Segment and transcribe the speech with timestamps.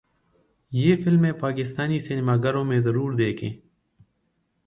[0.71, 3.51] یہ فلمیں پاکستانی سینما گھروں میں ضرور دیکھیں